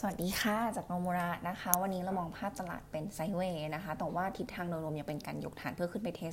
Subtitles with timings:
[0.00, 6.32] สวัสดีค่ะ จากโนมูระนะคะ วันนี้เรามองภาพตลาดเป็น sideway นะคะ แต่ว่าทิศทางโดยรวมยังเป็นการยกฐานเพื่อขึ้นไป test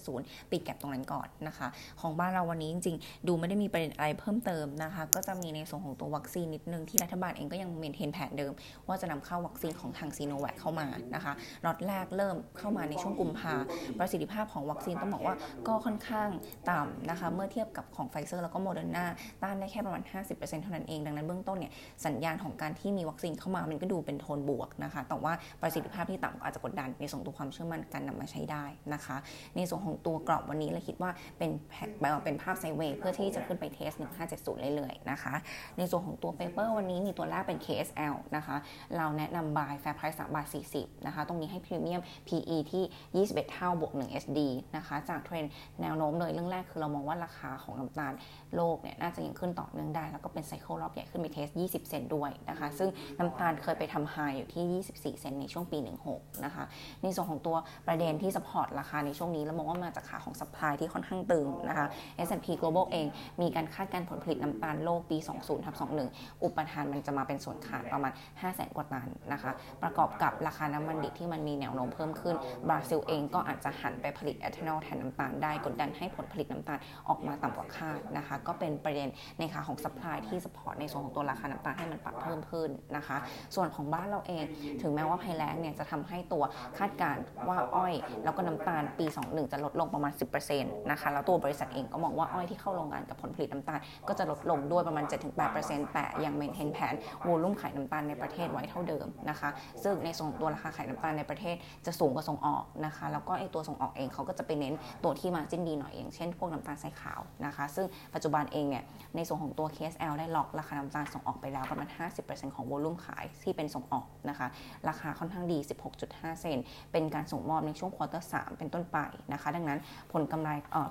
[0.00, 1.68] 1570 ปิด gap ตรงนั้นก่อนนะคะ
[2.00, 8.52] ของบ้านเราวันนี้จริงๆ ดูไม่ได้มีประเด็นอะไรเพิ่มเติมนะคะ ก็จะมีในส่วนของตัววัคซีนนิดนึงที่รัฐบาลเองก็ยัง maintain แผนเดิม
[8.88, 11.32] ว่าจะนำเข้าวัคซีนของทางซีโนแวคเข้ามานะคะ
[11.64, 13.54] ล็อตแรกเริ่มเข้ามาในช่วงกุมภา
[13.98, 15.34] ประสิทธิภาพของวัคซีนต้องบอกว่า
[15.68, 16.28] ก็ค่อนข้าง
[16.70, 19.06] ต่ำนะคะ เมื่อเทียบกับของไฟเซอร์แล้วก็โมเดอร์นา
[19.42, 21.72] ต้านได้แค่ประมาณ 50%เท่านั้นเอง ดังนั้นเบื้องต้นเนี่ย
[22.06, 25.32] สัญญาณของการที่มีวัคซีนเข้ามามันก็ดูเป็นโทนบวกนะคะ แต่ว่า
[25.62, 28.64] ประสิทธิภาพที่ต่ำอาจจะกดดันในส่วนตัวความเชื่อมั่นการนำมาใช้ได้
[28.94, 29.16] นะคะ
[29.56, 31.88] ในส่วนของตัวกรอบวันนี้เราคิดว่าเป็นแพ็ค
[32.24, 33.90] เป็นภาพ sideway เพื่อที่จะขึ้นไป test
[34.30, 35.34] 1570 เรื่อยๆนะคะ
[35.78, 38.56] ในส่วนของตัว paper วันนี้มีตัวแรกเป็น KSL นะคะ
[38.96, 40.46] เราแนะนำ buy fair price 3บาท
[40.76, 44.40] 40 นะคะ ตรงนี้ให้ premium PE ที่ 21 เท่าบวก 1 SD
[44.76, 45.44] นะคะ จากเทรน
[45.82, 48.12] แนวโน้มเลยเรื่องแรกคือเรามองว่าราคาของน้ำตาล
[48.56, 54.82] โลกเนี่ยน่าจะยังขึ้นต่อเนื่องได้ แล้วก็เป็น cycle รอบใหญ่ขึ้นไป test 20 เซนด้วยนะคะ ซึ่งน้ำตาลเคยไปทำ high อยู่ที่
[55.14, 55.78] 24 เซนในช่วงปี
[56.10, 56.64] 16 นะคะ
[57.02, 61.86] ในส่วนของตัวประเด็นที่ support ราคาในช่วงนี้เรามองว่ามาจากขาของ supply ที่ค่อนข้างตึงนะคะ
[62.26, 63.06] S&P Global เอง
[63.40, 65.74] มีการคาดการณ์ผลผลิตน้ำตาลโลกปี 20ทับ
[66.08, 69.50] 21 อุปทานมันจะมาเป็นส่วนขาดประมาณ 5 0 0แสนกว่าตันนะคะ
[69.82, 72.36] ประกอบกับราคาน้ำมันดิบที่มันมีแนวโน้มเพิ่มขึ้น
[72.68, 83.16] บราซิลเองก็อาจจะหันไปผลิตเอทานอลแทนน้ำตาลได้กดดันให้ผลผลิตน้ำตาลออกมาต่ำกว่าคาดนะคะ ก็เป็นประเด็นในขาของ supply ที่ support ในส่วนของตัวราคาน้ำตาลให้มันปรับเพิ่มขึ้นนะคะ
[83.54, 84.44] ส่วนของบ้านเราเอง
[84.82, 86.44] ถึงแม้ว่าภัยแล้งเนี่ยจะทำให้ตัว
[86.78, 90.12] คาดการณ์ว่าอ้อย แล้วก็น้ำตาลปี 21 จะลดลงประมาณ
[90.50, 93.78] 10%นะคะ แล้วตัวบริษัทเองก็มองว่าอ้อยที่เข้าโรงงานกับผลผลิตน้ำตาล
[94.08, 95.04] ก็จะลดลงด้วยประมาณ
[95.48, 96.94] 7-8%แต่ยัง maintain แผน
[97.26, 99.48] volume ขายน้ำตาลในประเทศไว้เท่าเดิมนะคะ
[99.82, 101.56] ซึ่งในส่วนตัวราคาขายน้ำตาลในประเทศ
[101.86, 108.84] จะสูงกว่าส่งออกนะคะ แล้วก็ไอตัวส่งออกเองเขาก็จะไปเน้นตัวที่ margin ดีหน่อยอย่างเช่นพวกน้ำตาลทรายขาวนะคะ ซึ่งปัจจุบันเองเนี่ย
[109.16, 111.88] ในส่วนของตัว KSL ได้ล็อกราคาน้ำตาลส่งออกไปแล้วประมาณ
[112.22, 114.46] 50%ของ volume ขายที่เป็นส่งออกนะคะ
[114.88, 115.58] ราคาค่อนข้างดี
[115.98, 116.58] 16.5 เซน
[116.92, 118.98] เป็นการส่งมอบในช่วง quarter สองเป็นต้นไป
[119.32, 119.78] นะคะ ดังนั้น
[120.12, 120.50] ผลกำไร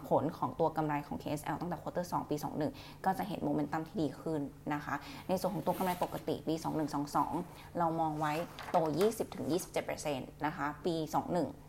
[0.10, 2.36] ผลของตัวกำไรของ KSL ตั้งแต่ quarter สองปี
[2.72, 4.42] 21 ก็จะเห็นโมเมนตัมที่ดีขึ้น
[4.74, 4.96] นะคะ
[5.30, 6.56] ในส่วนของตัวกำไรปกติปี
[7.16, 8.34] 2122 เรามองไว้
[8.72, 8.78] โต
[9.42, 11.69] 20-27%นะคะ ปี 21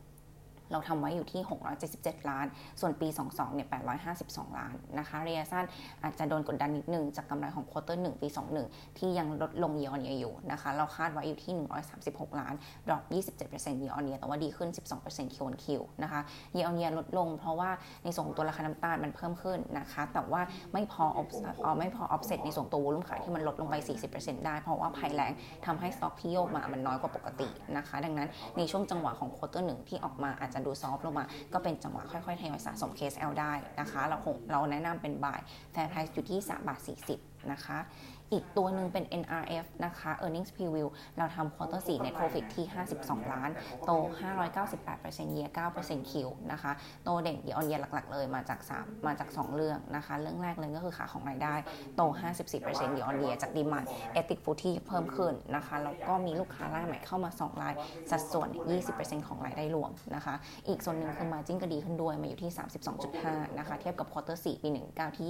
[0.72, 1.40] เราทำไว้อยู่ที่
[1.84, 2.46] 677 ล้าน
[2.80, 3.68] ส่วนปี 22 เนี่ย
[4.12, 5.64] 852 ล้านนะคะ ระยะสั้น
[6.02, 8.28] อาจจะโดนกดดันนิดนึงจากกำไรของ quarter 1ปี
[8.62, 11.52] 21 ที่ยังลดลงเยออนเยอยู่นะคะ เราคาดไว้อยู่ที่
[11.96, 12.54] 136 ล้าน
[12.86, 13.02] drop
[13.42, 14.68] 27%เยออนเยแต่ว่าดีขึ้น
[15.02, 16.20] 12% Q on Q นะคะ
[16.54, 17.70] year on year ลดลง เพราะว่า
[18.04, 20.42] ในส่วนของตัวราคาน้ำตาลมันเพิ่มขึ้นนะคะ แต่ว่า
[20.72, 23.74] ไม่พอ off ไม่พอออฟเซ็ตในส่วนตัว volume ขายที่มันลดลงไป
[24.10, 25.32] 40%ได้ เพราะว่าภัยแล้ง
[25.66, 37.78] ทำให้สต็อกที่โยกมามันน้อยกว่าปกตินะคะ ดังนั้นในช่วงจังหวะของ quarter หนึ่งที่ออกมาอาจจะดู soft ลงมา ก็เป็นจังหวะค่อยๆทยอยสะสม KSL ได้นะคะ เราคงเราแนะนำเป็น buy fair price อยู่ที่3บาท40 นะคะ
[38.32, 42.64] อีกตัวหนึ่งเป็น NRF นะคะ earnings preview เราทำ quarter 4 net profit ที่
[42.98, 43.50] 52 ล้าน
[43.86, 43.90] โต
[44.64, 45.50] 598% year
[45.80, 46.12] 9% Q
[46.52, 46.72] นะคะ
[47.04, 51.54] โตเด่น year on year หลักๆ เลยมาจาก 3 มาจาก 2 เรื่องนะคะ เรื่องแรกเลยก็คือขาของรายได้
[51.96, 52.02] โต
[52.48, 57.74] 54% year on year จากดีมันเอติกฟูที่เพิ่มขึ้นนะคะ แล้วก็มีลูกค้ารายใหม่เข้ามา 2 ราย
[58.10, 58.48] สัดส่วน
[58.88, 60.34] 20%ของรายได้รวมนะคะ
[60.68, 62.50] อีกส่วนหนึ่งคือ margin ก็ดีขึ้นด้วย มาอยู่ที่
[63.04, 65.26] 32.5 นะคะ เทียบกับ quarter 4 ปี 19 ที่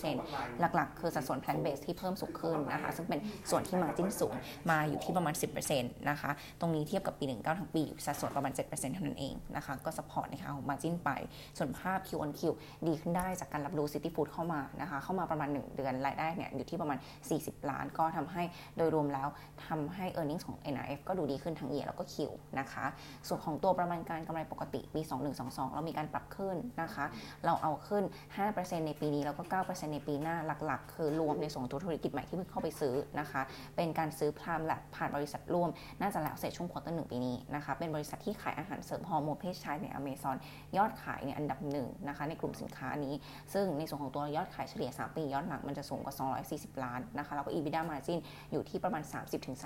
[0.00, 4.34] 29%หลักๆ คือสัดส่วน plant base ที่เพิ่มสูงขึ้นนะคะ ซึ่งเป็นส่วนที่ margin สูง
[4.70, 5.34] มาอยู่ที่ประมาณ
[5.70, 11.10] 10%นะคะ ตรงนี้เทียบกับปี 19 ทั้งปีอยู่สัดส่วนประมาณ 7%เท่านั้นเองนะคะ ก็ support นะคะของ margin ไป
[11.58, 12.40] ส่วนภาพ Q on Q
[12.86, 16.98] ดีขึ้นได้จากการรับรู้ City Food เข้ามานะคะ เข้ามาประมาณ 1 เดือนรายได้เนี่ยอยู่ที่ประมาณ
[17.34, 18.42] 40 ล้าน ก็ทำให้
[18.76, 19.28] โดยรวมแล้ว
[19.66, 22.84] ทำให้ e a r n i n g ของ NRF ก็ดูดีขึ้นทั้ง year แล้วก็ Q นะคะ
[23.28, 25.00] ส่วนของตัวประมาณการกำไรปกติปี
[25.38, 27.04] 2122 เรามีการปรับขึ้นนะคะ
[27.44, 28.04] เราเอาขึ้น
[28.44, 33.42] 5%ในปีนี้แล้วก็ 9%ในปีหน้าหลักๆ คือรวมในส่วนตัวธุรกิจใหม่ที่เพิ่งเข้าไปซื้อนะคะ
[33.76, 40.36] เป็นการซื้อ Prime Labs ผ่านบริษัทร่วม น่าจะแล้วเสร็จช่วง quarter หนึ่งปีนี้นะคะ เป็นบริษัทที่ขายอาหารเสริมฮอร์โมนเพศชายในอเมซอน
[40.76, 43.14] ยอดขายในอันดับหนึ่งนะคะ ในกลุ่มสินค้านี้
[43.54, 46.14] ซึ่งในส่วนของตัวยอดขายเฉลี่ย 3 ปีย้อนหลังมันจะสูงกว่า
[46.48, 48.18] 240 ล้านนะคะ แล้วก็ EBITDA margin
[48.52, 49.02] อยู่ที่ประมาณ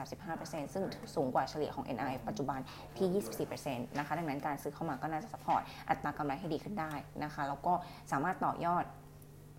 [0.07, 2.61] 30-35%ซึ่งสูงกว่าเฉลี่ยของ NRF ปัจจุบัน
[2.99, 3.25] ที่
[3.65, 6.93] 24%นะคะ ดังนั้นการซื้อเข้ามาก็น่าจะ supportอัตรากำไรให้ดีขึ้นได้
[7.25, 7.73] นะคะ แล้วก็
[8.13, 8.85] สามารถต่อยอด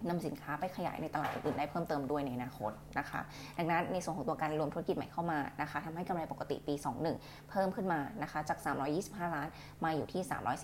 [0.07, 3.19] นำสินค้าไปขยายในตลาดอื่นได้เพิ่มเติมด้วยในอนาคตนะคะ
[3.57, 6.73] ดังนั้นในส่วนของตัวการรวมธุรกิจใหม่เข้ามานะคะทำให้กำไรปกติปี
[7.11, 8.59] 21 เพิ่มขึ้นมานะคะจาก
[8.97, 9.47] 325 ล้าน
[9.83, 10.21] มาอยู่ที่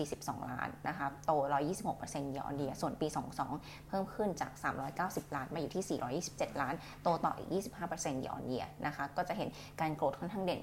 [0.07, 1.31] 342 ล้านนะคะโต
[1.81, 3.07] 126%เยออนเดียส่วนปี
[3.47, 4.51] 22 เพิ่มขึ้นจาก
[4.95, 5.83] 390 ล้านมาอยู่ที่
[6.25, 6.73] 427 ล้าน
[7.03, 7.49] โตต่ออีก
[7.85, 9.49] 25%เยออนเดียนะคะก็จะเห็น
[9.81, 10.61] การโกรธค่อนข้างเด่น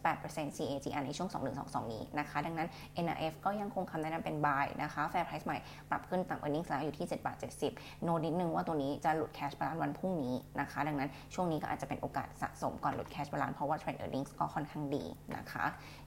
[0.00, 1.28] 68% CAGR ในช่วง
[1.60, 2.68] 2122 นี้นะคะดังนั้น
[3.04, 5.58] NRF ก็ยังคงคำแนะนำเป็น buy นะคะ fair price ใหม่
[5.90, 7.36] ปรับขึ้นตาม earnings แล้วอยู่ที่7บาท
[7.70, 15.04] 70โน้ตนิดนึงว่าตัวนี้จะหลุด cash balance วันพรุ่งนี้นะคะ ดังนั้นช่วงนี้ก็อาจจะเป็นโอกาสสะสมก่อนหลุด cash balance เพราะว่า trend earning ก็ค่อนข้างดี
[15.36, 15.64] นะคะ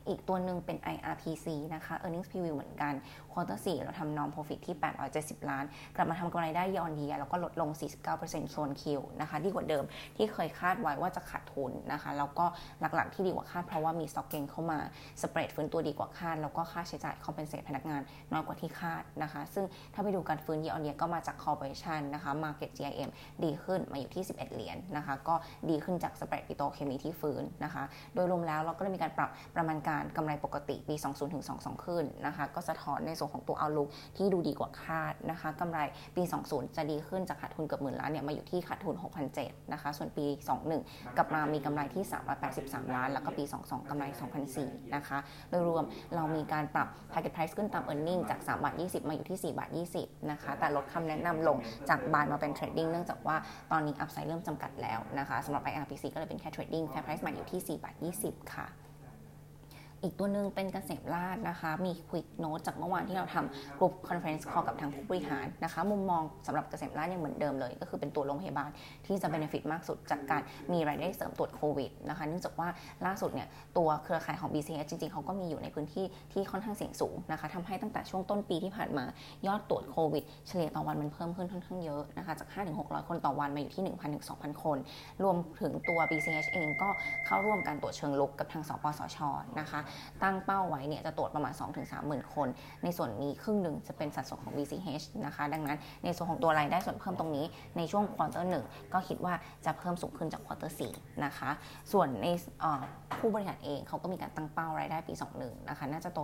[0.07, 2.93] อีกตัวหนึ่งเป็น IRPC นะคะ earnings preview เหมือนกัน
[3.31, 4.75] ควอเตอร์4เราทำ non profit ที่
[5.11, 5.65] 870 ล้าน
[5.95, 7.69] กลับมาทำกำไรได้ยอนเยียแล้วก็ลดลง
[8.11, 9.83] 49% Q on Q นะคะดีกว่าเดิม
[10.17, 12.45] ที่เคยคาดไว้ว่าจะขาดทุนนะคะ แล้วก็
[12.95, 14.79] หลักๆที่ดีกว่าคาดเพราะว่ามี stock gain เข้ามา
[15.21, 18.01] spread ฟื้นตัวดีกว่าคาด แล้วก็ค่าใช้จ่าย compensate พนักงาน
[18.31, 21.35] น้อยกว่าที่คาดนะคะ ซึ่งถ้าไปดูการฟื้นเยียร์เยียก็มาจาก
[21.91, 23.09] คัญนะคะ market GIM
[23.43, 25.35] ดีขึ้นมาอยู่ที่ 11 เหรียญนะคะ ก็
[25.69, 27.83] ดีขึ้นจาก spread ปิโตรเคมีที่ฟื้นนะคะ
[28.15, 35.79] โดยรวมแล้วเราก็ได้มีการปรับประมาณการกำไรปกติปี 20 ถึง 22 ขึ้นนะคะ ก็สะท้อนในส่วนของตัว outlook ที่ดูดีกว่าคาดนะคะกำไร
[36.15, 38.95] ปี 20 จะดีขึ้นจากขาดทุนเกือบหมื่นล้านเนี่ยมาอยู่ที่ขาดทุน
[39.33, 40.25] 6,007นะคะ ส่วนปี
[40.71, 42.03] 21 กลับมามีกำไรที่
[42.49, 44.05] 383 ล้าน แล้วก็ปี 22กำไร
[44.49, 45.17] 2,004นะคะ
[45.49, 45.83] โดยรวม
[46.15, 51.57] เรามีการปรับ target price ขึ้นตาม earning จาก3บาท20 มาอยู่ที่4บาท20นะคะ แต่ลดคำแนะนำลง
[51.89, 53.35] จาก buy มาเป็น trading เนื่องจากว่า
[53.71, 58.67] ตอนนี้ upside เริ่มจำกัดแล้วนะคะสำหรับ IRPC ก็เลยเป็นแค่ trading fair price ใหม่อยู่ที่4บาท20 ค่ะ
[60.03, 68.69] อีกตัวหนึ่งเป็นเกษมราษฎร์นะคะ มี quick note จากเมื่อวานที่เราทำ group conference call กับทางผู้บริหารนะคะ มุมมองสำหรับเกษมราษฎร์ยังเหมือนเดิมเลย ก็คือเป็นตัวโรงพยาบาล
[69.05, 70.41] ที่จะเบนฟิตมากสุดจากการ
[70.73, 72.67] มีรายได้เสริมตรวจโควิดนะคะเนื่องจากว่า
[73.05, 79.05] ล่าสุดเนี่ยตัวเครือข่ายของ BCS จริงๆ เขาก็มีอยู่ในพื้นที่ที่ค่อนข้างเสี่ยงสูงนะคะทำให้ตั้งแต่ช่วงต้นปีที่ผ่านมา
[79.47, 83.83] ยอดตรวจโควิดเฉลี่ยต่อวันมันเพิ่มขึ้นค่อนข้างเยอะนะคะจาก 5-600 คนต่อวันมาอยู่ที่
[84.23, 84.77] 1,000-2,000 คน
[85.23, 86.89] รวมถึงตัว BCH เองก็
[87.25, 89.17] เข้าร่วมการตรวจเชิงลุกกับทางสปสช
[89.59, 89.79] นะคะ
[90.23, 92.47] ตั้งเป้าไว้เนี่ยจะตรวจประมาณ 2-3หมื่นคน
[92.83, 97.45] ในส่วนนี้ครึ่งหนึ่งจะเป็นสัดส่วนของ BCH นะคะ ดังนั้นในส่วนของตัวรายได้ส่วนเพิ่มตรงนี้
[97.77, 99.33] ในช่วง quarter หนึ่งก็คิดว่า
[99.65, 100.93] จะเพิ่มสูงขึ้นจาก quarter สี่
[101.25, 101.49] นะคะ
[101.91, 102.27] ส่วนใน
[103.19, 106.19] ผู้บริหารเองเขาก็มีการตั้งเป้ารายได้ปี 21 นะคะ น่าจะโต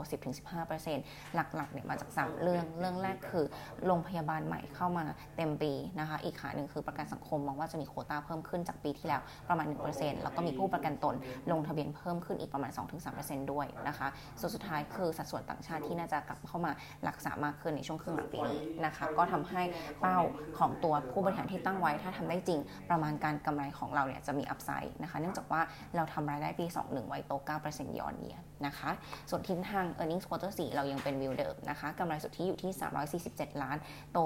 [0.65, 3.45] 10-15%หลักๆเนี่ยมาจาก 3 เรื่อง เรื่องแรกคือ
[3.85, 5.05] โรงพยาบาลใหม่เข้ามา
[5.37, 9.65] เต็มปีนะคะ อีกขาหนึ่งคือประกันสังคมมองว่าจะมีโควต้าเพิ่มขึ้นจากปีที่แล้วประมาณ
[9.95, 11.15] 1%แล้วก็มีผู้ประกันตน
[11.51, 12.71] ลงทะเบียนเพิ่มขึ้นอีกประมาณ
[13.11, 13.56] 2-3%ด้วย
[13.87, 14.07] นะคะ
[14.39, 16.71] ส่วนสุดท้ายคือสัดส่วนต่างชาติที่น่าจะกลับเข้ามา
[17.07, 19.61] รักษามากขึ้นในช่วงครึ่งหลังปีนี้นะคะ ก็ทำให้
[20.01, 20.17] เป้า
[20.59, 22.59] ของตัวผู้บริหารที่ตั้งไว้ ถ้าทำได้จริง
[22.89, 25.61] ประมาณการกำไรของเราเนี่ยจะมีอัพไซด์นะคะ เนื่องจากว่า
[25.95, 27.33] เราทำรายได้ปี 21 ไว้โต
[27.67, 28.91] 9%ยอนเยีย นะคะ
[29.29, 32.71] ส่วนทิศทาง earnings quarter 4 เรายังเป็นวิวเดิมนะคะกำไรสุทธิอยู่ที่
[33.17, 33.77] 347 ล้าน
[34.13, 34.19] โต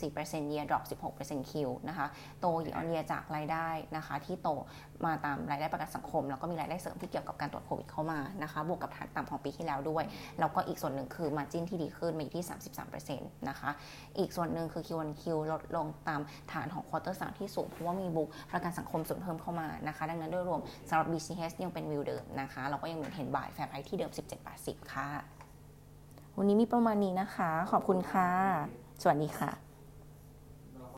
[0.00, 0.84] 44% year drop
[1.20, 1.52] 16% Q
[1.88, 2.06] นะคะ
[2.40, 4.48] โต year on year จากรายได้นะคะ ที่โต
[5.06, 10.04] มาตามรายได้ประกันสังคม แล้วก็มีรายได้เสริมที่เกี่ยวกับการตรวจโควิดเข้ามานะคะ บวกกับฐานต่ำของปีที่แล้วด้วย
[10.40, 12.44] แล้วก็อีกส่วนหนึ่งคือ margin ที่ดีขึ้นมาอยู่ที่
[12.96, 13.18] 33%
[13.48, 13.70] นะคะ
[14.18, 16.20] อีกส่วนหนึ่งคือ Q1Q ลดลงตาม
[16.52, 25.08] ฐานของ quarter 3 ที่สูง เพราะว่ามีบุกประกันสังคมส่วนเพิ่มเข้ามานะคะ ดังนั้นโดยรวมสำหรับ BCH ยังเป็นวิวเดิมนะคะ เราก็ยังเห็นบ่ายแฟร์ไพรที่เดิม 17 80ค่ะ
[26.36, 28.28] วันนี้มีประมาณนี้นะคะ ขอบคุณค่ะ
[29.02, 29.55] สวัสดีค่ะ